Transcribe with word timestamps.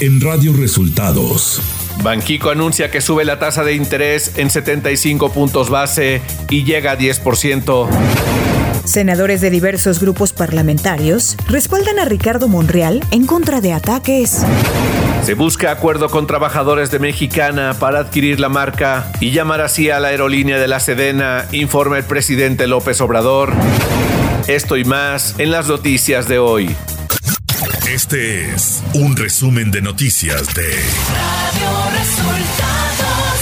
en 0.00 0.20
Radio 0.20 0.54
Resultados. 0.54 1.60
Banquico 2.02 2.48
anuncia 2.48 2.90
que 2.90 3.02
sube 3.02 3.26
la 3.26 3.38
tasa 3.38 3.64
de 3.64 3.74
interés 3.74 4.32
en 4.36 4.48
75 4.48 5.30
puntos 5.30 5.68
base 5.68 6.22
y 6.48 6.64
llega 6.64 6.92
a 6.92 6.98
10%. 6.98 7.88
Senadores 8.84 9.42
de 9.42 9.50
diversos 9.50 10.00
grupos 10.00 10.32
parlamentarios 10.32 11.36
respaldan 11.48 11.98
a 11.98 12.06
Ricardo 12.06 12.48
Monreal 12.48 13.04
en 13.10 13.26
contra 13.26 13.60
de 13.60 13.74
ataques. 13.74 14.42
Se 15.22 15.34
busca 15.34 15.70
acuerdo 15.70 16.08
con 16.08 16.26
trabajadores 16.26 16.90
de 16.90 16.98
Mexicana 16.98 17.76
para 17.78 18.00
adquirir 18.00 18.40
la 18.40 18.48
marca 18.48 19.12
y 19.20 19.32
llamar 19.32 19.60
así 19.60 19.90
a 19.90 20.00
la 20.00 20.08
aerolínea 20.08 20.58
de 20.58 20.66
la 20.66 20.80
Sedena, 20.80 21.46
informa 21.52 21.98
el 21.98 22.04
presidente 22.04 22.66
López 22.66 23.02
Obrador. 23.02 23.52
Esto 24.48 24.78
y 24.78 24.84
más 24.84 25.34
en 25.38 25.50
las 25.50 25.68
noticias 25.68 26.26
de 26.26 26.38
hoy. 26.38 26.74
Este 27.92 28.54
es 28.54 28.84
un 28.94 29.16
resumen 29.16 29.72
de 29.72 29.82
noticias 29.82 30.54
de 30.54 30.62
Radio 30.62 31.90
Resultados. 31.98 33.40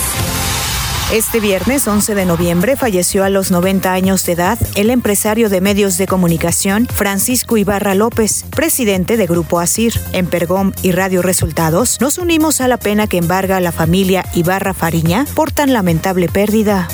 Este 1.13 1.39
viernes 1.39 1.87
11 1.87 2.15
de 2.15 2.25
noviembre 2.25 2.75
falleció 2.75 3.25
a 3.25 3.29
los 3.29 3.51
90 3.51 3.93
años 3.93 4.25
de 4.25 4.33
edad 4.33 4.59
el 4.75 4.89
empresario 4.89 5.51
de 5.51 5.61
medios 5.61 5.99
de 5.99 6.07
comunicación 6.07 6.87
Francisco 6.87 7.59
Ibarra 7.59 7.95
López, 7.95 8.47
presidente 8.49 9.19
de 9.19 9.27
Grupo 9.27 9.61
Asir. 9.61 9.93
En 10.15 10.27
Pergom 10.27 10.73
y 10.83 10.93
Radio 10.93 11.21
Resultados 11.21 12.01
nos 12.01 12.17
unimos 12.17 12.63
a 12.63 12.69
la 12.69 12.79
pena 12.79 13.07
que 13.07 13.19
embarga 13.19 13.59
a 13.59 13.61
la 13.61 13.73
familia 13.73 14.25
Ibarra 14.33 14.73
Fariña 14.73 15.27
por 15.35 15.53
tan 15.53 15.75
lamentable 15.75 16.27
pérdida. 16.27 16.89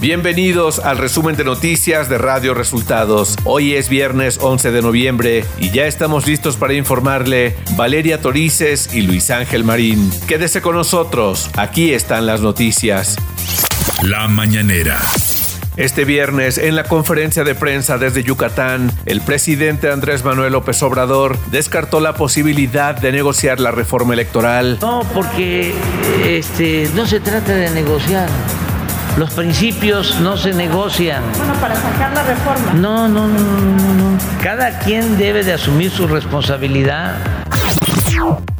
Bienvenidos 0.00 0.78
al 0.78 0.96
resumen 0.96 1.34
de 1.34 1.42
noticias 1.42 2.08
de 2.08 2.18
Radio 2.18 2.54
Resultados. 2.54 3.34
Hoy 3.42 3.74
es 3.74 3.88
viernes 3.88 4.38
11 4.40 4.70
de 4.70 4.80
noviembre 4.80 5.44
y 5.58 5.70
ya 5.70 5.86
estamos 5.86 6.24
listos 6.24 6.56
para 6.56 6.74
informarle 6.74 7.56
Valeria 7.76 8.20
Torices 8.20 8.94
y 8.94 9.02
Luis 9.02 9.28
Ángel 9.32 9.64
Marín. 9.64 10.08
Quédese 10.28 10.62
con 10.62 10.76
nosotros, 10.76 11.50
aquí 11.56 11.92
están 11.92 12.26
las 12.26 12.42
noticias. 12.42 13.16
La 14.02 14.28
mañanera. 14.28 15.00
Este 15.76 16.04
viernes, 16.04 16.58
en 16.58 16.76
la 16.76 16.84
conferencia 16.84 17.42
de 17.42 17.56
prensa 17.56 17.98
desde 17.98 18.22
Yucatán, 18.22 18.92
el 19.04 19.20
presidente 19.20 19.90
Andrés 19.90 20.24
Manuel 20.24 20.52
López 20.52 20.80
Obrador 20.84 21.36
descartó 21.50 21.98
la 21.98 22.14
posibilidad 22.14 22.94
de 22.94 23.10
negociar 23.10 23.58
la 23.58 23.72
reforma 23.72 24.14
electoral. 24.14 24.78
No, 24.80 25.02
porque 25.12 25.74
este, 26.24 26.88
no 26.94 27.04
se 27.04 27.18
trata 27.18 27.52
de 27.52 27.70
negociar 27.70 28.28
los 29.18 29.32
principios 29.32 30.20
no 30.20 30.36
se 30.36 30.54
negocian. 30.54 31.24
Bueno, 31.36 31.52
para 31.54 31.74
sacar 31.74 32.14
la 32.14 32.22
reforma. 32.22 32.72
No, 32.74 33.08
no, 33.08 33.26
no, 33.26 33.40
no, 33.40 33.94
no. 33.94 34.18
Cada 34.40 34.78
quien 34.78 35.18
debe 35.18 35.42
de 35.42 35.54
asumir 35.54 35.90
su 35.90 36.06
responsabilidad. 36.06 37.16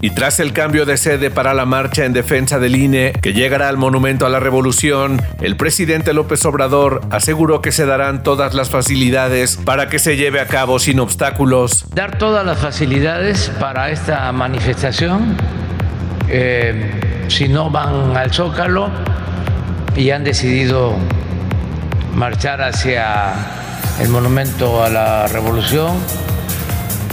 Y 0.01 0.11
tras 0.11 0.41
el 0.41 0.53
cambio 0.53 0.85
de 0.85 0.97
sede 0.97 1.31
para 1.31 1.55
la 1.55 1.65
marcha 1.65 2.05
en 2.05 2.13
defensa 2.13 2.59
del 2.59 2.75
INE, 2.75 3.13
que 3.13 3.33
llegará 3.33 3.69
al 3.69 3.77
Monumento 3.77 4.27
a 4.27 4.29
la 4.29 4.41
Revolución, 4.41 5.23
el 5.41 5.57
presidente 5.57 6.13
López 6.13 6.45
Obrador 6.45 7.03
aseguró 7.11 7.61
que 7.61 7.71
se 7.71 7.87
darán 7.87 8.25
todas 8.25 8.55
las 8.55 8.69
facilidades 8.69 9.57
para 9.57 9.89
que 9.89 10.01
se 10.01 10.17
lleve 10.17 10.41
a 10.41 10.47
cabo 10.47 10.81
sin 10.81 10.99
obstáculos. 10.99 11.87
Dar 11.95 12.19
todas 12.19 12.45
las 12.45 12.59
facilidades 12.59 13.51
para 13.61 13.91
esta 13.91 14.31
manifestación. 14.33 15.37
Eh, 16.29 17.27
si 17.29 17.49
no 17.49 17.71
van 17.71 18.17
al 18.17 18.33
Zócalo, 18.33 18.91
y 19.99 20.13
han 20.13 20.23
decidido 20.23 20.95
marchar 22.15 22.63
hacia 22.63 23.35
el 24.01 24.09
monumento 24.09 24.85
a 24.85 24.89
la 24.89 25.27
revolución. 25.27 25.97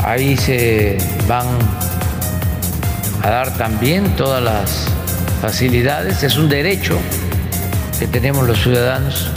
Ahí 0.03 0.38
se 0.38 1.00
van 1.28 1.47
a 3.23 3.30
dar 3.30 3.58
también 3.58 4.16
todas 4.16 4.44
las 4.44 4.88
facilidades. 5.41 6.22
Es 6.22 6.38
un 6.38 6.47
derecho 6.47 7.00
que 7.97 8.06
tenemos 8.06 8.45
los 8.45 8.62
ciudadanos 8.62 9.31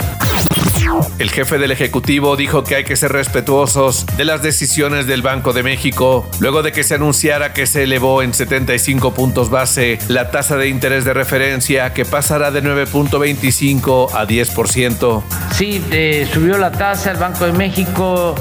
el 1.17 1.29
jefe 1.29 1.57
del 1.57 1.71
Ejecutivo 1.71 2.35
dijo 2.35 2.63
que 2.63 2.75
hay 2.75 2.83
que 2.83 2.95
ser 2.95 3.11
respetuosos 3.11 4.05
de 4.17 4.25
las 4.25 4.41
decisiones 4.41 5.07
del 5.07 5.21
Banco 5.21 5.53
de 5.53 5.63
México 5.63 6.29
luego 6.39 6.63
de 6.63 6.71
que 6.71 6.83
se 6.83 6.95
anunciara 6.95 7.53
que 7.53 7.65
se 7.65 7.83
elevó 7.83 8.21
en 8.21 8.33
75 8.33 9.13
puntos 9.13 9.49
base 9.49 9.99
la 10.07 10.31
tasa 10.31 10.55
de 10.55 10.67
interés 10.69 11.05
de 11.05 11.13
referencia 11.13 11.93
que 11.93 12.05
pasará 12.05 12.51
de 12.51 12.63
9.25 12.63 14.13
a 14.13 14.25
10%. 14.25 15.23
Sí, 15.51 15.83
eh, 15.91 16.27
subió 16.31 16.57
la 16.57 16.71
tasa 16.71 17.11
el 17.11 17.17
Banco 17.17 17.45
de 17.45 17.53
México 17.53 18.35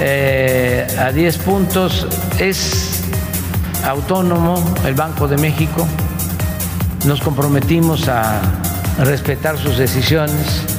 eh, 0.00 0.86
a 0.98 1.12
10 1.12 1.38
puntos. 1.38 2.06
Es 2.38 3.04
autónomo 3.84 4.62
el 4.84 4.94
Banco 4.94 5.28
de 5.28 5.38
México. 5.38 5.86
Nos 7.06 7.20
comprometimos 7.20 8.08
a 8.08 8.40
respetar 8.98 9.56
sus 9.58 9.78
decisiones 9.78 10.77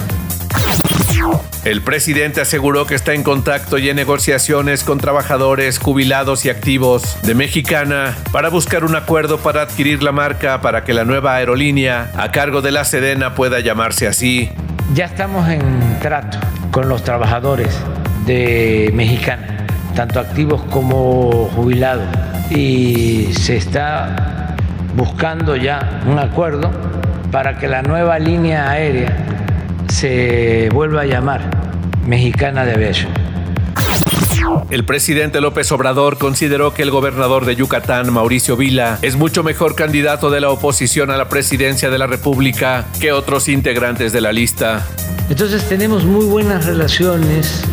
el 1.65 1.81
presidente 1.81 2.41
aseguró 2.41 2.85
que 2.85 2.95
está 2.95 3.13
en 3.13 3.23
contacto 3.23 3.77
y 3.77 3.89
en 3.89 3.95
negociaciones 3.95 4.83
con 4.83 4.97
trabajadores, 4.97 5.77
jubilados 5.77 6.45
y 6.45 6.49
activos 6.49 7.17
de 7.23 7.35
Mexicana 7.35 8.15
para 8.31 8.49
buscar 8.49 8.83
un 8.83 8.95
acuerdo 8.95 9.37
para 9.39 9.61
adquirir 9.61 10.01
la 10.01 10.11
marca 10.11 10.61
para 10.61 10.83
que 10.83 10.93
la 10.93 11.05
nueva 11.05 11.35
aerolínea 11.35 12.11
a 12.17 12.31
cargo 12.31 12.61
de 12.61 12.71
la 12.71 12.85
Sedena 12.85 13.35
pueda 13.35 13.59
llamarse 13.59 14.07
así. 14.07 14.49
Ya 14.93 15.05
estamos 15.05 15.47
en 15.49 15.99
trato 15.99 16.37
con 16.71 16.89
los 16.89 17.03
trabajadores 17.03 17.77
de 18.25 18.91
Mexicana, 18.93 19.67
tanto 19.95 20.19
activos 20.19 20.61
como 20.71 21.49
jubilados, 21.55 22.07
y 22.49 23.33
se 23.33 23.57
está 23.57 24.55
buscando 24.95 25.55
ya 25.55 26.01
un 26.07 26.17
acuerdo 26.19 26.71
para 27.31 27.57
que 27.57 27.67
la 27.67 27.83
nueva 27.83 28.17
línea 28.17 28.71
aérea 28.71 29.28
se 29.89 30.69
vuelva 30.71 31.01
a 31.01 31.05
llamar 31.05 31.49
Mexicana 32.05 32.65
de 32.65 32.73
Aviación. 32.73 33.11
El 34.69 34.85
presidente 34.85 35.41
López 35.41 35.71
Obrador 35.71 36.17
consideró 36.17 36.73
que 36.73 36.81
el 36.81 36.91
gobernador 36.91 37.45
de 37.45 37.55
Yucatán, 37.55 38.11
Mauricio 38.13 38.55
Vila, 38.55 38.97
es 39.01 39.15
mucho 39.15 39.43
mejor 39.43 39.75
candidato 39.75 40.29
de 40.29 40.41
la 40.41 40.49
oposición 40.49 41.11
a 41.11 41.17
la 41.17 41.27
presidencia 41.27 41.89
de 41.89 41.97
la 41.97 42.07
República 42.07 42.85
que 42.99 43.11
otros 43.11 43.49
integrantes 43.49 44.13
de 44.13 44.21
la 44.21 44.31
lista. 44.31 44.85
Entonces 45.29 45.67
tenemos 45.67 46.05
muy 46.05 46.25
buenas 46.25 46.65
relaciones, 46.65 47.63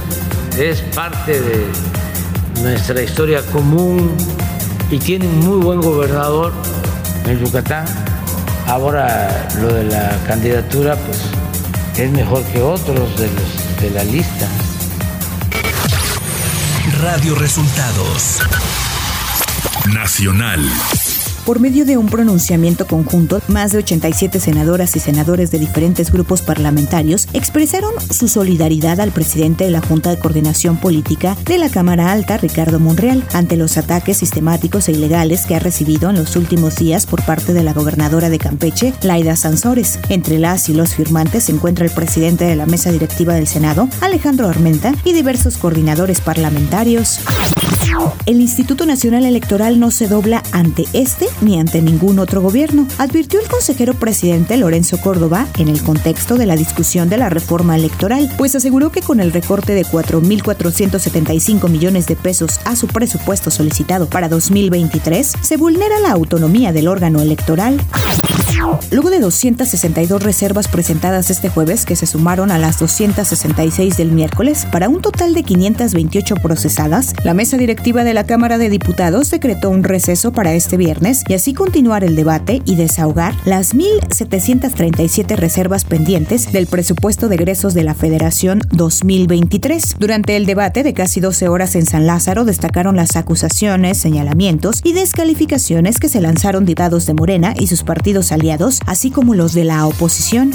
es 0.58 0.80
parte 0.94 1.40
de 1.40 1.66
nuestra 2.62 3.02
historia 3.02 3.42
común 3.52 4.10
y 4.90 4.98
tiene 4.98 5.26
un 5.26 5.40
muy 5.40 5.64
buen 5.64 5.80
gobernador 5.80 6.52
en 7.26 7.44
Yucatán. 7.44 7.86
Ahora 8.66 9.48
lo 9.60 9.72
de 9.72 9.84
la 9.84 10.18
candidatura, 10.26 10.96
pues 10.96 11.30
es 11.98 12.10
mejor 12.10 12.44
que 12.44 12.60
otros 12.60 13.08
de, 13.18 13.90
la 13.90 14.04
lista. 14.04 14.48
Radio 17.00 17.34
Resultados 17.34 18.40
Nacional. 19.86 20.60
Por 21.46 21.60
medio 21.60 21.84
de 21.84 21.96
un 21.96 22.06
pronunciamiento 22.06 22.88
conjunto, 22.88 23.40
más 23.46 23.70
de 23.70 23.78
87 23.78 24.40
senadoras 24.40 24.96
y 24.96 24.98
senadores 24.98 25.52
de 25.52 25.60
diferentes 25.60 26.10
grupos 26.10 26.42
parlamentarios 26.42 27.28
expresaron 27.34 27.92
su 28.10 28.26
solidaridad 28.26 28.98
al 28.98 29.12
presidente 29.12 29.62
de 29.62 29.70
la 29.70 29.80
Junta 29.80 30.10
de 30.10 30.18
Coordinación 30.18 30.76
Política 30.76 31.36
de 31.44 31.58
la 31.58 31.70
Cámara 31.70 32.10
Alta, 32.10 32.36
Ricardo 32.36 32.80
Monreal, 32.80 33.22
ante 33.32 33.56
los 33.56 33.76
ataques 33.78 34.16
sistemáticos 34.16 34.88
e 34.88 34.92
ilegales 34.92 35.46
que 35.46 35.54
ha 35.54 35.60
recibido 35.60 36.10
en 36.10 36.16
los 36.16 36.34
últimos 36.34 36.74
días 36.74 37.06
por 37.06 37.24
parte 37.24 37.52
de 37.52 37.62
la 37.62 37.74
gobernadora 37.74 38.28
de 38.28 38.40
Campeche, 38.40 38.92
Laida 39.02 39.36
Sansores. 39.36 40.00
Entre 40.08 40.40
las 40.40 40.68
y 40.68 40.74
los 40.74 40.96
firmantes 40.96 41.44
se 41.44 41.52
encuentra 41.52 41.84
el 41.84 41.92
presidente 41.92 42.44
de 42.44 42.56
la 42.56 42.66
mesa 42.66 42.90
directiva 42.90 43.34
del 43.34 43.46
Senado, 43.46 43.88
Alejandro 44.00 44.48
Armenta, 44.48 44.92
y 45.04 45.12
diversos 45.12 45.58
coordinadores 45.58 46.20
parlamentarios. 46.20 47.20
El 48.26 48.40
Instituto 48.40 48.84
Nacional 48.84 49.24
Electoral 49.24 49.78
no 49.78 49.90
se 49.90 50.08
dobla 50.08 50.42
ante 50.52 50.86
este 50.92 51.26
ni 51.40 51.58
ante 51.58 51.82
ningún 51.82 52.18
otro 52.18 52.40
gobierno, 52.40 52.86
advirtió 52.98 53.40
el 53.40 53.48
consejero 53.48 53.94
presidente 53.94 54.56
Lorenzo 54.56 54.98
Córdoba 54.98 55.46
en 55.58 55.68
el 55.68 55.82
contexto 55.82 56.36
de 56.36 56.46
la 56.46 56.56
discusión 56.56 57.08
de 57.08 57.16
la 57.16 57.28
reforma 57.28 57.76
electoral, 57.76 58.30
pues 58.38 58.54
aseguró 58.54 58.90
que 58.90 59.02
con 59.02 59.20
el 59.20 59.32
recorte 59.32 59.74
de 59.74 59.84
4.475 59.84 61.68
millones 61.68 62.06
de 62.06 62.16
pesos 62.16 62.60
a 62.64 62.76
su 62.76 62.86
presupuesto 62.86 63.50
solicitado 63.50 64.08
para 64.08 64.28
2023, 64.28 65.32
se 65.40 65.56
vulnera 65.56 65.98
la 66.00 66.12
autonomía 66.12 66.72
del 66.72 66.88
órgano 66.88 67.20
electoral. 67.20 67.80
Luego 68.90 69.10
de 69.10 69.20
262 69.20 70.22
reservas 70.22 70.68
presentadas 70.68 71.30
este 71.30 71.48
jueves, 71.48 71.84
que 71.84 71.96
se 71.96 72.06
sumaron 72.06 72.50
a 72.50 72.58
las 72.58 72.78
266 72.78 73.96
del 73.96 74.12
miércoles, 74.12 74.66
para 74.72 74.88
un 74.88 75.02
total 75.02 75.34
de 75.34 75.42
528 75.42 76.36
procesadas, 76.36 77.12
la 77.24 77.34
mesa 77.34 77.56
directiva 77.56 78.04
de 78.04 78.14
la 78.14 78.24
Cámara 78.24 78.58
de 78.58 78.70
Diputados 78.70 79.30
decretó 79.30 79.70
un 79.70 79.84
receso 79.84 80.32
para 80.32 80.54
este 80.54 80.76
viernes 80.76 81.22
y 81.28 81.34
así 81.34 81.54
continuar 81.54 82.04
el 82.04 82.14
debate 82.14 82.62
y 82.64 82.76
desahogar 82.76 83.34
las 83.44 83.74
1.737 83.74 85.36
reservas 85.36 85.84
pendientes 85.84 86.52
del 86.52 86.68
presupuesto 86.68 87.28
de 87.28 87.34
egresos 87.34 87.74
de 87.74 87.82
la 87.82 87.94
Federación 87.94 88.60
2023. 88.70 89.96
Durante 89.98 90.36
el 90.36 90.46
debate 90.46 90.84
de 90.84 90.94
casi 90.94 91.18
12 91.18 91.48
horas 91.48 91.74
en 91.74 91.86
San 91.86 92.06
Lázaro 92.06 92.44
destacaron 92.44 92.94
las 92.94 93.16
acusaciones, 93.16 93.98
señalamientos 93.98 94.82
y 94.84 94.92
descalificaciones 94.92 95.98
que 95.98 96.08
se 96.08 96.20
lanzaron 96.20 96.64
diputados 96.64 97.06
de 97.06 97.14
Morena 97.14 97.54
y 97.58 97.68
sus 97.68 97.82
partidos 97.82 98.32
aliados, 98.32 98.80
así 98.84 99.10
como 99.10 99.34
los 99.34 99.54
de 99.54 99.64
la 99.64 99.86
oposición. 99.86 100.52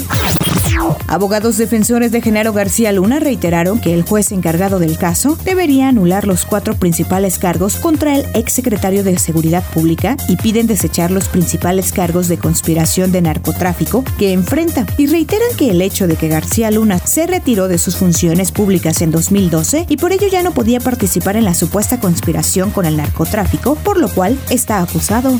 Abogados 1.08 1.58
defensores 1.58 2.12
de 2.12 2.22
Genaro 2.22 2.52
García 2.52 2.92
Luna 2.92 3.20
reiteraron 3.20 3.80
que 3.80 3.92
el 3.92 4.02
juez 4.02 4.32
encargado 4.32 4.78
del 4.78 4.98
caso 4.98 5.36
debería 5.44 5.88
anular 5.88 6.26
los 6.26 6.44
cuatro 6.44 6.74
principales 6.74 7.38
cargos 7.38 7.76
contra 7.76 8.16
el 8.16 8.24
exsecretario 8.34 9.04
de 9.04 9.18
Seguridad 9.18 9.64
Pública 9.74 10.16
y 10.28 10.36
desechar 10.66 11.10
los 11.10 11.28
principales 11.28 11.92
cargos 11.92 12.28
de 12.28 12.38
conspiración 12.38 13.12
de 13.12 13.22
narcotráfico 13.22 14.04
que 14.18 14.32
enfrenta 14.32 14.86
y 14.98 15.06
reiteran 15.06 15.56
que 15.56 15.70
el 15.70 15.82
hecho 15.82 16.06
de 16.06 16.16
que 16.16 16.28
García 16.28 16.70
Luna 16.70 16.98
se 16.98 17.26
retiró 17.26 17.68
de 17.68 17.78
sus 17.78 17.96
funciones 17.96 18.52
públicas 18.52 19.02
en 19.02 19.10
2012 19.10 19.86
y 19.88 19.96
por 19.96 20.12
ello 20.12 20.26
ya 20.28 20.42
no 20.42 20.52
podía 20.52 20.80
participar 20.80 21.36
en 21.36 21.44
la 21.44 21.54
supuesta 21.54 22.00
conspiración 22.00 22.70
con 22.70 22.86
el 22.86 22.96
narcotráfico, 22.96 23.74
por 23.76 23.98
lo 23.98 24.08
cual 24.08 24.38
está 24.50 24.80
acusado. 24.80 25.38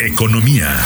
Economía. 0.00 0.76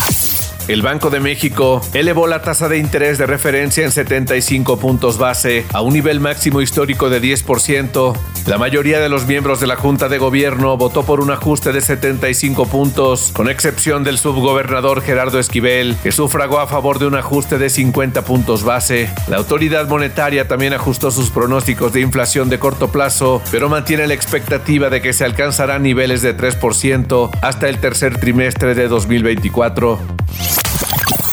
El 0.69 0.82
Banco 0.82 1.09
de 1.09 1.19
México 1.19 1.81
elevó 1.94 2.26
la 2.26 2.43
tasa 2.43 2.69
de 2.69 2.76
interés 2.76 3.17
de 3.17 3.25
referencia 3.25 3.87
en 3.87 3.91
75 3.91 4.79
puntos 4.79 5.17
base 5.17 5.65
a 5.73 5.81
un 5.81 5.94
nivel 5.94 6.20
máximo 6.20 6.61
histórico 6.61 7.09
de 7.09 7.23
10%. 7.23 8.15
La 8.44 8.59
mayoría 8.59 9.00
de 9.00 9.09
los 9.09 9.26
miembros 9.26 9.61
de 9.61 9.67
la 9.67 9.76
Junta 9.76 10.11
de 10.11 10.19
Gobierno 10.19 10.76
votó 10.76 11.05
por 11.05 11.20
un 11.20 11.31
ajuste 11.31 11.73
de 11.73 11.81
75 11.81 12.67
puntos, 12.67 13.32
con 13.32 13.49
excepción 13.49 14.05
del 14.05 14.19
subgobernador 14.19 15.00
Gerardo 15.00 15.38
Esquivel, 15.38 15.97
que 16.03 16.12
sufragó 16.12 16.59
a 16.61 16.67
favor 16.67 16.99
de 16.99 17.06
un 17.06 17.14
ajuste 17.14 17.56
de 17.56 17.71
50 17.71 18.26
puntos 18.26 18.62
base. 18.62 19.11
La 19.26 19.38
autoridad 19.38 19.88
monetaria 19.88 20.49
también 20.49 20.75
ajustó 20.75 21.11
sus 21.11 21.31
pronósticos 21.31 21.94
de 21.94 22.03
inflación 22.03 22.50
de 22.50 22.59
corto 22.59 22.93
plazo, 22.93 23.41
pero 23.50 23.71
mantiene 23.71 24.06
la 24.06 24.14
expectativa 24.14 24.91
de 24.91 25.00
que 25.00 25.14
se 25.14 25.25
alcanzarán 25.25 25.82
niveles 25.82 26.21
de 26.21 26.37
3% 26.37 27.31
hasta 27.41 27.71
el 27.71 27.79
tercer 27.79 28.19
trimestre 28.21 28.75
de 28.75 28.88
2024. 28.88 30.58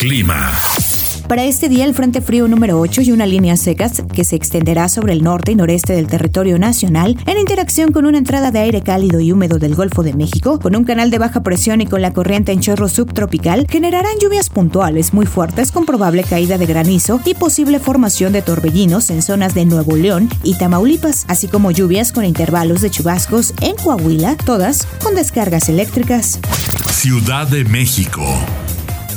Clima. 0.06 0.52
Para 1.26 1.42
este 1.42 1.68
día, 1.68 1.84
el 1.84 1.92
Frente 1.92 2.20
Frío 2.20 2.46
número 2.46 2.78
8 2.78 3.02
y 3.02 3.10
una 3.10 3.26
línea 3.26 3.56
secas 3.56 4.04
que 4.14 4.22
se 4.22 4.36
extenderá 4.36 4.88
sobre 4.88 5.14
el 5.14 5.24
norte 5.24 5.50
y 5.50 5.56
noreste 5.56 5.94
del 5.94 6.06
territorio 6.06 6.60
nacional, 6.60 7.16
en 7.26 7.38
interacción 7.38 7.90
con 7.90 8.06
una 8.06 8.18
entrada 8.18 8.52
de 8.52 8.60
aire 8.60 8.82
cálido 8.82 9.18
y 9.18 9.32
húmedo 9.32 9.58
del 9.58 9.74
Golfo 9.74 10.04
de 10.04 10.14
México, 10.14 10.60
con 10.60 10.76
un 10.76 10.84
canal 10.84 11.10
de 11.10 11.18
baja 11.18 11.42
presión 11.42 11.80
y 11.80 11.86
con 11.86 12.02
la 12.02 12.12
corriente 12.12 12.52
en 12.52 12.60
chorro 12.60 12.88
subtropical, 12.88 13.66
generarán 13.68 14.16
lluvias 14.22 14.48
puntuales 14.48 15.12
muy 15.12 15.26
fuertes 15.26 15.72
con 15.72 15.86
probable 15.86 16.22
caída 16.22 16.56
de 16.56 16.66
granizo 16.66 17.20
y 17.24 17.34
posible 17.34 17.80
formación 17.80 18.32
de 18.32 18.42
torbellinos 18.42 19.10
en 19.10 19.22
zonas 19.22 19.54
de 19.54 19.64
Nuevo 19.64 19.96
León 19.96 20.28
y 20.44 20.56
Tamaulipas, 20.56 21.24
así 21.26 21.48
como 21.48 21.72
lluvias 21.72 22.12
con 22.12 22.24
intervalos 22.24 22.80
de 22.80 22.90
chubascos 22.90 23.54
en 23.60 23.74
Coahuila, 23.74 24.36
todas 24.36 24.86
con 25.02 25.16
descargas 25.16 25.68
eléctricas. 25.68 26.38
Ciudad 26.92 27.48
de 27.48 27.64
México. 27.64 28.22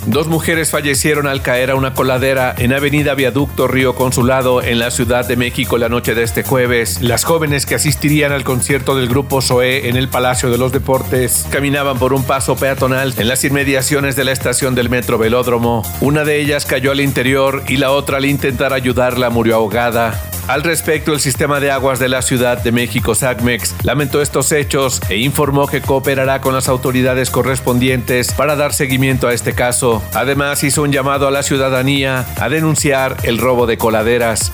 Dos 0.05 0.27
mujeres 0.27 0.71
fallecieron 0.71 1.27
al 1.27 1.41
caer 1.41 1.71
a 1.71 1.75
una 1.75 1.93
coladera 1.93 2.53
en 2.57 2.73
Avenida 2.73 3.15
Viaducto 3.15 3.67
Río 3.67 3.95
Consulado 3.95 4.61
en 4.61 4.79
la 4.79 4.91
Ciudad 4.91 5.27
de 5.27 5.35
México 5.35 5.77
la 5.77 5.89
noche 5.89 6.15
de 6.15 6.23
este 6.23 6.43
jueves. 6.43 7.01
Las 7.01 7.23
jóvenes 7.23 7.65
que 7.65 7.75
asistirían 7.75 8.31
al 8.31 8.43
concierto 8.43 8.95
del 8.95 9.07
grupo 9.07 9.41
Zoé 9.41 9.89
en 9.89 9.95
el 9.95 10.09
Palacio 10.09 10.49
de 10.49 10.57
los 10.57 10.71
Deportes 10.71 11.45
caminaban 11.49 11.97
por 11.99 12.13
un 12.13 12.23
paso 12.23 12.55
peatonal 12.55 13.13
en 13.17 13.27
las 13.27 13.43
inmediaciones 13.43 14.15
de 14.15 14.23
la 14.23 14.31
estación 14.31 14.75
del 14.75 14.89
metro 14.89 15.17
Velódromo. 15.17 15.83
Una 16.01 16.23
de 16.23 16.39
ellas 16.39 16.65
cayó 16.65 16.91
al 16.91 17.01
interior 17.01 17.63
y 17.67 17.77
la 17.77 17.91
otra 17.91 18.17
al 18.17 18.25
intentar 18.25 18.73
ayudarla 18.73 19.29
murió 19.29 19.55
ahogada. 19.55 20.28
Al 20.49 20.63
respecto, 20.63 21.13
el 21.13 21.19
sistema 21.19 21.59
de 21.59 21.69
aguas 21.69 21.99
de 21.99 22.09
la 22.09 22.23
Ciudad 22.23 22.57
de 22.57 22.71
México, 22.71 23.13
SACMEX, 23.13 23.75
lamentó 23.83 24.19
estos 24.19 24.51
hechos 24.51 24.99
e 25.07 25.17
informó 25.17 25.67
que 25.67 25.79
cooperará 25.79 26.41
con 26.41 26.55
las 26.55 26.67
autoridades 26.67 27.29
correspondientes 27.29 28.33
para 28.33 28.55
dar 28.55 28.73
seguimiento 28.73 29.27
a 29.27 29.33
este 29.35 29.53
caso. 29.53 30.01
Además, 30.15 30.63
hizo 30.63 30.81
un 30.81 30.91
llamado 30.91 31.27
a 31.27 31.31
la 31.31 31.43
ciudadanía 31.43 32.25
a 32.39 32.49
denunciar 32.49 33.17
el 33.21 33.37
robo 33.37 33.67
de 33.67 33.77
coladeras. 33.77 34.51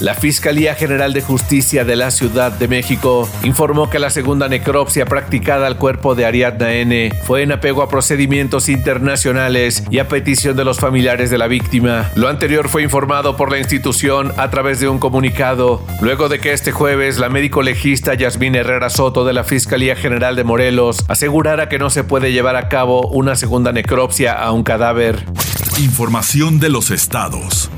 La 0.00 0.14
Fiscalía 0.14 0.74
General 0.74 1.12
de 1.12 1.22
Justicia 1.22 1.84
de 1.84 1.94
la 1.94 2.10
Ciudad 2.10 2.50
de 2.50 2.66
México 2.66 3.28
informó 3.44 3.88
que 3.88 4.00
la 4.00 4.10
segunda 4.10 4.48
necropsia 4.48 5.04
practicada 5.04 5.68
al 5.68 5.76
cuerpo 5.76 6.16
de 6.16 6.24
Ariadna 6.24 6.72
N 6.74 7.12
fue 7.24 7.42
en 7.42 7.52
apego 7.52 7.82
a 7.82 7.88
procedimientos 7.88 8.68
internacionales 8.68 9.84
y 9.90 10.00
a 10.00 10.08
petición 10.08 10.56
de 10.56 10.64
los 10.64 10.80
familiares 10.80 11.30
de 11.30 11.38
la 11.38 11.46
víctima. 11.46 12.10
Lo 12.16 12.28
anterior 12.28 12.68
fue 12.68 12.82
informado 12.82 13.36
por 13.36 13.52
la 13.52 13.58
institución 13.58 14.32
a 14.38 14.50
través 14.50 14.80
de 14.80 14.88
un 14.88 14.98
comunicado, 14.98 15.80
luego 16.00 16.28
de 16.28 16.40
que 16.40 16.52
este 16.52 16.72
jueves 16.72 17.18
la 17.18 17.28
médico 17.28 17.62
legista 17.62 18.14
Yasmín 18.14 18.56
Herrera 18.56 18.90
Soto 18.90 19.24
de 19.24 19.34
la 19.34 19.44
Fiscalía 19.44 19.94
General 19.94 20.34
de 20.34 20.42
Morelos 20.42 21.04
asegurara 21.06 21.68
que 21.68 21.78
no 21.78 21.90
se 21.90 22.02
puede 22.02 22.32
llevar 22.32 22.56
a 22.56 22.68
cabo 22.68 23.06
una 23.08 23.36
segunda 23.36 23.70
necropsia 23.70 24.32
a 24.32 24.50
un 24.50 24.64
cadáver. 24.64 25.24
Información 25.78 26.58
de 26.58 26.70
los 26.70 26.90
estados. 26.90 27.70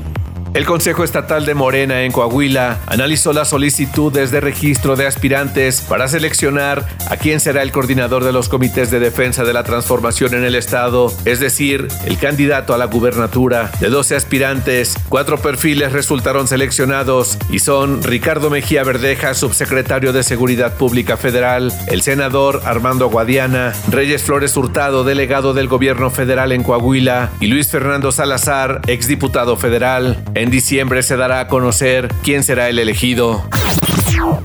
El 0.55 0.65
Consejo 0.65 1.03
Estatal 1.03 1.45
de 1.45 1.53
Morena 1.53 2.03
en 2.03 2.13
Coahuila 2.13 2.79
analizó 2.87 3.33
las 3.33 3.49
solicitudes 3.49 4.31
de 4.31 4.39
registro 4.39 4.95
de 4.95 5.05
aspirantes 5.05 5.81
para 5.81 6.07
seleccionar 6.07 6.85
a 7.09 7.17
quién 7.17 7.41
será 7.41 7.61
el 7.61 7.73
coordinador 7.73 8.23
de 8.23 8.31
los 8.31 8.47
comités 8.47 8.89
de 8.89 9.01
defensa 9.01 9.43
de 9.43 9.51
la 9.51 9.63
transformación 9.63 10.33
en 10.33 10.45
el 10.45 10.55
Estado, 10.55 11.11
es 11.25 11.41
decir, 11.41 11.89
el 12.05 12.17
candidato 12.17 12.73
a 12.73 12.77
la 12.77 12.85
gubernatura. 12.85 13.69
De 13.81 13.89
12 13.89 14.15
aspirantes, 14.15 14.95
cuatro 15.09 15.39
perfiles 15.39 15.91
resultaron 15.91 16.47
seleccionados 16.47 17.37
y 17.49 17.59
son 17.59 18.01
Ricardo 18.01 18.49
Mejía 18.49 18.85
Verdeja, 18.85 19.33
subsecretario 19.33 20.13
de 20.13 20.23
Seguridad 20.23 20.77
Pública 20.77 21.17
Federal, 21.17 21.73
el 21.87 22.01
senador 22.01 22.61
Armando 22.63 23.09
Guadiana, 23.09 23.73
Reyes 23.89 24.23
Flores 24.23 24.55
Hurtado, 24.55 25.03
delegado 25.03 25.53
del 25.53 25.67
gobierno 25.67 26.11
federal 26.11 26.53
en 26.53 26.63
Coahuila, 26.63 27.31
y 27.41 27.47
Luis 27.47 27.67
Fernando 27.67 28.13
Salazar, 28.13 28.79
exdiputado 28.87 29.57
federal. 29.57 30.23
Diciembre 30.49 31.03
se 31.03 31.17
dará 31.17 31.39
a 31.39 31.47
conocer 31.47 32.09
quién 32.23 32.43
será 32.43 32.69
el 32.69 32.79
elegido. 32.79 33.43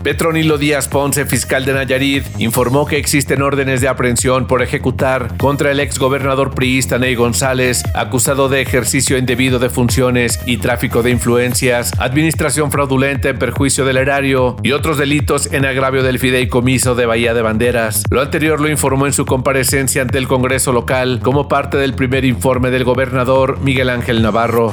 Petronilo 0.02 0.58
Díaz 0.58 0.88
Ponce, 0.88 1.26
fiscal 1.26 1.64
de 1.64 1.74
Nayarit, 1.74 2.24
informó 2.38 2.86
que 2.86 2.96
existen 2.96 3.42
órdenes 3.42 3.80
de 3.80 3.88
aprehensión 3.88 4.46
por 4.46 4.62
ejecutar 4.62 5.36
contra 5.36 5.70
el 5.70 5.80
exgobernador 5.80 6.54
priista 6.54 6.98
Ney 6.98 7.14
González, 7.14 7.82
acusado 7.94 8.48
de 8.48 8.60
ejercicio 8.62 9.18
indebido 9.18 9.58
de 9.58 9.70
funciones 9.70 10.40
y 10.46 10.56
tráfico 10.56 11.02
de 11.02 11.10
influencias, 11.10 11.92
administración 11.98 12.70
fraudulenta 12.70 13.28
en 13.28 13.38
perjuicio 13.38 13.84
del 13.84 13.98
erario 13.98 14.56
y 14.62 14.72
otros 14.72 14.98
delitos 14.98 15.52
en 15.52 15.64
agravio 15.64 16.02
del 16.02 16.18
fideicomiso 16.18 16.94
de 16.94 17.06
Bahía 17.06 17.34
de 17.34 17.42
Banderas. 17.42 18.04
Lo 18.10 18.20
anterior 18.20 18.60
lo 18.60 18.68
informó 18.68 19.06
en 19.06 19.12
su 19.12 19.24
comparecencia 19.26 20.02
ante 20.02 20.18
el 20.18 20.28
Congreso 20.28 20.72
local 20.72 21.20
como 21.22 21.48
parte 21.48 21.76
del 21.76 21.94
primer 21.94 22.24
informe 22.24 22.70
del 22.70 22.84
gobernador 22.84 23.60
Miguel 23.60 23.90
Ángel 23.90 24.22
Navarro. 24.22 24.72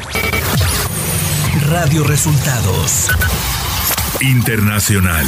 Radio 1.66 2.04
Resultados. 2.04 3.10
Internacional. 4.22 5.26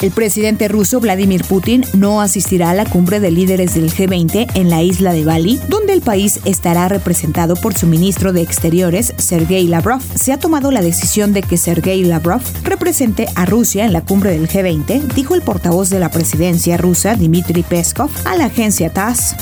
El 0.00 0.10
presidente 0.10 0.68
ruso 0.68 1.00
Vladimir 1.00 1.44
Putin 1.44 1.84
no 1.92 2.20
asistirá 2.20 2.70
a 2.70 2.74
la 2.74 2.84
cumbre 2.86 3.20
de 3.20 3.30
líderes 3.30 3.74
del 3.74 3.92
G20 3.92 4.50
en 4.54 4.70
la 4.70 4.82
isla 4.82 5.12
de 5.12 5.24
Bali, 5.24 5.60
donde 5.68 5.92
el 5.92 6.00
país 6.00 6.40
estará 6.44 6.88
representado 6.88 7.56
por 7.56 7.76
su 7.76 7.86
ministro 7.86 8.32
de 8.32 8.42
Exteriores, 8.42 9.14
Sergei 9.18 9.66
Lavrov. 9.66 10.00
Se 10.14 10.32
ha 10.32 10.38
tomado 10.38 10.70
la 10.70 10.82
decisión 10.82 11.32
de 11.32 11.42
que 11.42 11.56
Sergei 11.56 12.04
Lavrov 12.04 12.42
represente 12.62 13.26
a 13.34 13.44
Rusia 13.44 13.84
en 13.84 13.92
la 13.92 14.00
cumbre 14.00 14.30
del 14.30 14.48
G20, 14.48 15.12
dijo 15.14 15.34
el 15.34 15.42
portavoz 15.42 15.90
de 15.90 16.00
la 16.00 16.10
presidencia 16.10 16.76
rusa, 16.76 17.16
Dmitry 17.16 17.62
Peskov, 17.62 18.10
a 18.24 18.36
la 18.36 18.46
agencia 18.46 18.92
TASS. 18.92 19.36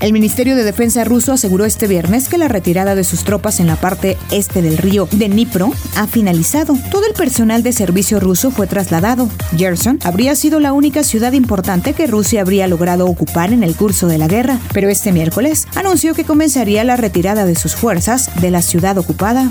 El 0.00 0.12
Ministerio 0.12 0.56
de 0.56 0.64
Defensa 0.64 1.04
ruso 1.04 1.32
aseguró 1.32 1.64
este 1.64 1.86
viernes 1.86 2.28
que 2.28 2.38
la 2.38 2.48
retirada 2.48 2.94
de 2.94 3.04
sus 3.04 3.24
tropas 3.24 3.60
en 3.60 3.66
la 3.66 3.76
parte 3.76 4.16
este 4.30 4.62
del 4.62 4.78
río 4.78 5.08
de 5.10 5.28
Dnipro 5.28 5.72
ha 5.96 6.06
finalizado. 6.06 6.76
Todo 6.90 7.06
el 7.06 7.14
personal 7.14 7.62
de 7.62 7.72
servicio 7.72 8.20
ruso 8.20 8.50
fue 8.50 8.66
trasladado. 8.66 9.28
Gerson 9.56 9.98
habría 10.04 10.34
sido 10.36 10.60
la 10.60 10.72
única 10.72 11.02
ciudad 11.02 11.32
importante 11.32 11.92
que 11.92 12.06
Rusia 12.06 12.42
habría 12.42 12.68
logrado 12.68 13.06
ocupar 13.06 13.52
en 13.52 13.62
el 13.62 13.74
curso 13.74 14.06
de 14.06 14.18
la 14.18 14.28
guerra, 14.28 14.58
pero 14.72 14.88
este 14.88 15.12
miércoles 15.12 15.66
anunció 15.74 16.14
que 16.14 16.24
comenzaría 16.24 16.84
la 16.84 16.96
retirada 16.96 17.44
de 17.44 17.56
sus 17.56 17.74
fuerzas 17.74 18.30
de 18.40 18.50
la 18.50 18.62
ciudad 18.62 18.98
ocupada. 18.98 19.50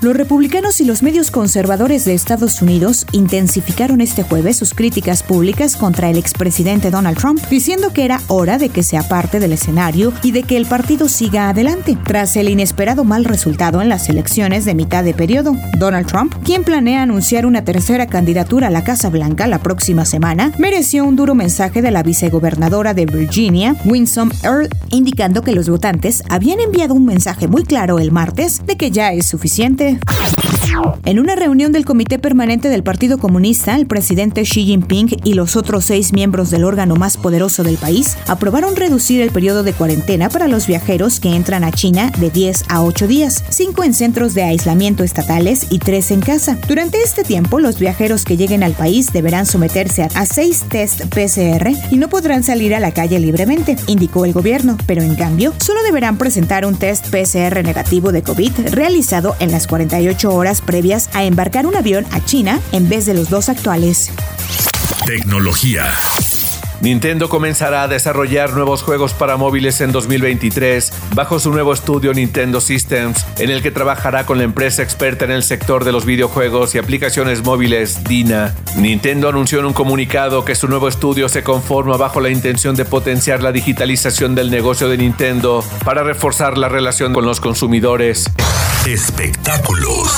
Los 0.00 0.16
republicanos 0.16 0.80
y 0.80 0.84
los 0.84 1.02
medios 1.02 1.30
conservadores 1.30 2.04
de 2.04 2.14
Estados 2.14 2.62
Unidos 2.62 3.06
intensificaron 3.12 4.00
este 4.00 4.22
jueves 4.22 4.56
sus 4.56 4.72
críticas 4.72 5.22
públicas 5.22 5.74
contra 5.74 6.10
el 6.10 6.16
expresidente 6.16 6.90
Donald 6.90 7.18
Trump, 7.18 7.40
diciendo 7.50 7.92
que 7.92 8.04
era 8.04 8.20
hora 8.28 8.58
de 8.58 8.68
que 8.68 8.82
sea 8.82 9.02
parte 9.08 9.40
del 9.40 9.52
escenario 9.52 10.12
y 10.22 10.30
de 10.30 10.44
que 10.44 10.56
el 10.56 10.66
partido 10.66 11.08
siga 11.08 11.48
adelante, 11.48 11.98
tras 12.04 12.36
el 12.36 12.48
inesperado 12.48 13.04
mal 13.04 13.24
resultado 13.24 13.82
en 13.82 13.88
las 13.88 14.08
elecciones 14.08 14.64
de 14.64 14.74
mitad 14.74 15.02
de 15.02 15.14
periodo. 15.14 15.56
Donald 15.78 16.06
Trump, 16.06 16.34
quien 16.44 16.62
planea 16.62 17.02
anunciar 17.02 17.46
una 17.46 17.64
tercera 17.64 18.06
candidatura 18.06 18.68
a 18.68 18.70
la 18.70 18.84
Casa 18.84 19.10
Blanca 19.10 19.46
la 19.46 19.58
próxima 19.58 20.04
semana, 20.04 20.52
mereció 20.58 21.04
un 21.04 21.16
duro 21.16 21.34
mensaje 21.34 21.82
de 21.82 21.90
la 21.90 22.04
vicegobernadora 22.04 22.94
de 22.94 23.06
Virginia, 23.06 23.74
Winsome 23.84 24.34
Earl, 24.44 24.68
indicando 24.90 25.42
que 25.42 25.52
los 25.52 25.68
votantes 25.68 26.22
habían 26.28 26.60
enviado 26.60 26.94
un 26.94 27.06
mensaje 27.06 27.48
muy 27.48 27.64
claro 27.64 27.98
el 27.98 28.12
martes 28.12 28.64
de 28.66 28.76
que 28.76 28.90
ya 28.90 29.12
es 29.12 29.26
suficiente 29.26 29.55
suficiente? 29.56 29.98
En 31.04 31.18
una 31.18 31.36
reunión 31.36 31.72
del 31.72 31.84
Comité 31.84 32.18
Permanente 32.18 32.68
del 32.68 32.82
Partido 32.82 33.18
Comunista, 33.18 33.76
el 33.76 33.86
presidente 33.86 34.42
Xi 34.42 34.64
Jinping 34.64 35.20
y 35.24 35.34
los 35.34 35.56
otros 35.56 35.84
seis 35.84 36.12
miembros 36.12 36.50
del 36.50 36.64
órgano 36.64 36.96
más 36.96 37.16
poderoso 37.16 37.62
del 37.62 37.76
país 37.76 38.16
aprobaron 38.26 38.76
reducir 38.76 39.20
el 39.20 39.30
periodo 39.30 39.62
de 39.62 39.72
cuarentena 39.72 40.28
para 40.28 40.48
los 40.48 40.66
viajeros 40.66 41.20
que 41.20 41.34
entran 41.34 41.64
a 41.64 41.72
China 41.72 42.10
de 42.18 42.30
10 42.30 42.64
a 42.68 42.82
8 42.82 43.06
días, 43.06 43.44
5 43.48 43.84
en 43.84 43.94
centros 43.94 44.34
de 44.34 44.42
aislamiento 44.42 45.04
estatales 45.04 45.66
y 45.70 45.78
3 45.78 46.10
en 46.10 46.20
casa. 46.20 46.58
Durante 46.68 47.02
este 47.02 47.24
tiempo, 47.24 47.60
los 47.60 47.78
viajeros 47.78 48.24
que 48.24 48.36
lleguen 48.36 48.62
al 48.62 48.72
país 48.72 49.12
deberán 49.12 49.46
someterse 49.46 50.08
a 50.14 50.26
6 50.26 50.64
test 50.68 51.00
PCR 51.06 51.70
y 51.90 51.96
no 51.96 52.08
podrán 52.08 52.42
salir 52.42 52.74
a 52.74 52.80
la 52.80 52.92
calle 52.92 53.18
libremente, 53.18 53.76
indicó 53.86 54.24
el 54.24 54.32
gobierno, 54.32 54.76
pero 54.86 55.02
en 55.02 55.14
cambio, 55.14 55.52
solo 55.58 55.82
deberán 55.82 56.18
presentar 56.18 56.66
un 56.66 56.76
test 56.76 57.06
PCR 57.08 57.62
negativo 57.62 58.12
de 58.12 58.22
COVID 58.22 58.52
realizado 58.72 59.36
en 59.40 59.52
las 59.52 59.66
48 59.66 60.34
horas 60.34 60.35
previas 60.64 61.08
a 61.14 61.24
embarcar 61.24 61.66
un 61.66 61.76
avión 61.76 62.06
a 62.12 62.24
China 62.24 62.60
en 62.72 62.88
vez 62.88 63.06
de 63.06 63.14
los 63.14 63.30
dos 63.30 63.48
actuales. 63.48 64.10
Tecnología. 65.06 65.92
Nintendo 66.80 67.30
comenzará 67.30 67.84
a 67.84 67.88
desarrollar 67.88 68.52
nuevos 68.52 68.82
juegos 68.82 69.14
para 69.14 69.36
móviles 69.36 69.80
en 69.80 69.92
2023 69.92 70.92
bajo 71.14 71.38
su 71.38 71.50
nuevo 71.50 71.72
estudio 71.72 72.12
Nintendo 72.12 72.60
Systems, 72.60 73.24
en 73.38 73.50
el 73.50 73.62
que 73.62 73.70
trabajará 73.70 74.26
con 74.26 74.38
la 74.38 74.44
empresa 74.44 74.82
experta 74.82 75.24
en 75.24 75.30
el 75.30 75.42
sector 75.42 75.84
de 75.84 75.92
los 75.92 76.04
videojuegos 76.04 76.74
y 76.74 76.78
aplicaciones 76.78 77.42
móviles 77.42 78.04
Dina. 78.04 78.54
Nintendo 78.76 79.28
anunció 79.28 79.60
en 79.60 79.66
un 79.66 79.72
comunicado 79.72 80.44
que 80.44 80.54
su 80.54 80.68
nuevo 80.68 80.88
estudio 80.88 81.28
se 81.30 81.42
conforma 81.42 81.96
bajo 81.96 82.20
la 82.20 82.28
intención 82.28 82.76
de 82.76 82.84
potenciar 82.84 83.42
la 83.42 83.52
digitalización 83.52 84.34
del 84.34 84.50
negocio 84.50 84.88
de 84.88 84.98
Nintendo 84.98 85.64
para 85.84 86.02
reforzar 86.02 86.58
la 86.58 86.68
relación 86.68 87.14
con 87.14 87.24
los 87.24 87.40
consumidores. 87.40 88.30
Espectáculos. 88.86 90.12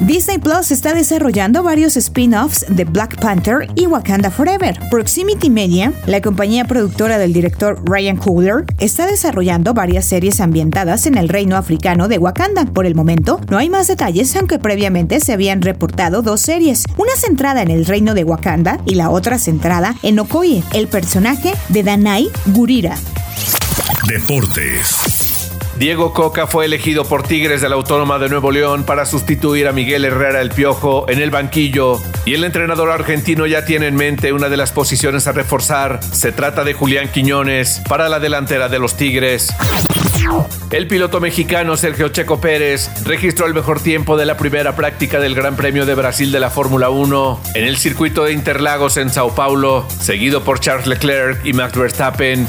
Disney 0.00 0.38
Plus 0.38 0.70
está 0.70 0.94
desarrollando 0.94 1.62
varios 1.62 1.98
spin-offs 1.98 2.64
de 2.70 2.84
Black 2.84 3.20
Panther 3.20 3.68
y 3.74 3.86
Wakanda 3.86 4.30
Forever. 4.30 4.80
Proximity 4.90 5.50
Media, 5.50 5.92
la 6.06 6.22
compañía 6.22 6.64
productora 6.64 7.18
del 7.18 7.34
director 7.34 7.78
Ryan 7.84 8.16
Coogler, 8.16 8.64
está 8.78 9.06
desarrollando 9.06 9.74
varias 9.74 10.06
series 10.06 10.40
ambientadas 10.40 11.04
en 11.04 11.18
el 11.18 11.28
reino 11.28 11.58
africano 11.58 12.08
de 12.08 12.16
Wakanda. 12.16 12.64
Por 12.64 12.86
el 12.86 12.94
momento, 12.94 13.38
no 13.50 13.58
hay 13.58 13.68
más 13.68 13.86
detalles, 13.86 14.34
aunque 14.34 14.58
previamente 14.58 15.20
se 15.20 15.34
habían 15.34 15.60
reportado 15.60 16.22
dos 16.22 16.40
series, 16.40 16.84
una 16.96 17.14
centrada 17.16 17.60
en 17.60 17.70
el 17.70 17.84
reino 17.84 18.14
de 18.14 18.24
Wakanda 18.24 18.80
y 18.86 18.94
la 18.94 19.10
otra 19.10 19.38
centrada 19.38 19.94
en 20.02 20.18
Okoye, 20.20 20.62
el 20.72 20.88
personaje 20.88 21.52
de 21.68 21.82
Danai 21.82 22.30
Gurira. 22.46 22.96
Deportes. 24.08 25.33
Diego 25.76 26.12
Coca 26.12 26.46
fue 26.46 26.66
elegido 26.66 27.04
por 27.04 27.24
Tigres 27.24 27.60
de 27.60 27.68
la 27.68 27.74
Autónoma 27.74 28.18
de 28.20 28.28
Nuevo 28.28 28.52
León 28.52 28.84
para 28.84 29.04
sustituir 29.06 29.66
a 29.66 29.72
Miguel 29.72 30.04
Herrera 30.04 30.40
el 30.40 30.50
Piojo 30.50 31.06
en 31.08 31.20
el 31.20 31.30
banquillo 31.30 32.00
y 32.24 32.34
el 32.34 32.44
entrenador 32.44 32.90
argentino 32.90 33.44
ya 33.46 33.64
tiene 33.64 33.88
en 33.88 33.96
mente 33.96 34.32
una 34.32 34.48
de 34.48 34.56
las 34.56 34.70
posiciones 34.70 35.26
a 35.26 35.32
reforzar. 35.32 36.00
Se 36.02 36.30
trata 36.30 36.62
de 36.62 36.74
Julián 36.74 37.08
Quiñones 37.08 37.82
para 37.88 38.08
la 38.08 38.20
delantera 38.20 38.68
de 38.68 38.78
los 38.78 38.96
Tigres. 38.96 39.52
El 40.70 40.86
piloto 40.86 41.20
mexicano 41.20 41.76
Sergio 41.76 42.08
Checo 42.08 42.40
Pérez 42.40 42.88
registró 43.04 43.46
el 43.46 43.54
mejor 43.54 43.80
tiempo 43.80 44.16
de 44.16 44.26
la 44.26 44.36
primera 44.36 44.76
práctica 44.76 45.18
del 45.18 45.34
Gran 45.34 45.56
Premio 45.56 45.86
de 45.86 45.94
Brasil 45.94 46.30
de 46.30 46.40
la 46.40 46.50
Fórmula 46.50 46.88
1 46.88 47.40
en 47.54 47.64
el 47.64 47.76
circuito 47.76 48.24
de 48.24 48.32
Interlagos 48.32 48.96
en 48.96 49.10
Sao 49.10 49.34
Paulo, 49.34 49.86
seguido 50.00 50.44
por 50.44 50.60
Charles 50.60 50.86
Leclerc 50.86 51.44
y 51.44 51.52
Max 51.52 51.76
Verstappen. 51.76 52.48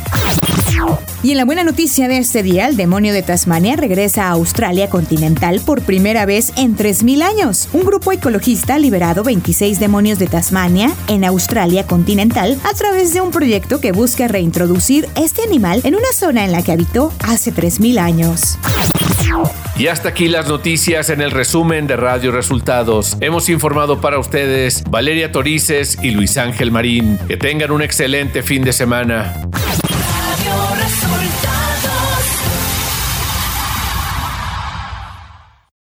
Y 1.23 1.31
en 1.31 1.37
la 1.37 1.45
buena 1.45 1.63
noticia 1.63 2.07
de 2.07 2.17
este 2.17 2.43
día, 2.43 2.67
el 2.67 2.77
demonio 2.77 3.13
de 3.13 3.23
Tasmania 3.23 3.75
regresa 3.75 4.27
a 4.27 4.31
Australia 4.31 4.89
continental 4.89 5.59
por 5.65 5.81
primera 5.81 6.25
vez 6.25 6.53
en 6.55 6.77
3.000 6.77 7.23
años. 7.23 7.69
Un 7.73 7.83
grupo 7.83 8.11
ecologista 8.11 8.75
ha 8.75 8.79
liberado 8.79 9.23
26 9.23 9.79
demonios 9.79 10.19
de 10.19 10.27
Tasmania 10.27 10.93
en 11.07 11.23
Australia 11.23 11.87
continental 11.87 12.59
a 12.63 12.73
través 12.73 13.13
de 13.13 13.21
un 13.21 13.31
proyecto 13.31 13.81
que 13.81 13.91
busca 13.91 14.27
reintroducir 14.27 15.09
este 15.15 15.41
animal 15.41 15.81
en 15.83 15.95
una 15.95 16.11
zona 16.13 16.45
en 16.45 16.51
la 16.51 16.61
que 16.61 16.71
habitó 16.71 17.11
hace 17.23 17.51
3.000 17.51 17.97
años. 17.97 18.57
Y 19.77 19.87
hasta 19.87 20.09
aquí 20.09 20.27
las 20.27 20.47
noticias 20.47 21.09
en 21.09 21.21
el 21.21 21.31
resumen 21.31 21.87
de 21.87 21.97
Radio 21.97 22.31
Resultados. 22.31 23.17
Hemos 23.19 23.49
informado 23.49 23.99
para 23.99 24.19
ustedes 24.19 24.83
Valeria 24.89 25.31
Torices 25.31 25.97
y 26.01 26.11
Luis 26.11 26.37
Ángel 26.37 26.71
Marín. 26.71 27.17
Que 27.27 27.35
tengan 27.35 27.71
un 27.71 27.81
excelente 27.81 28.43
fin 28.43 28.63
de 28.63 28.71
semana. 28.71 29.33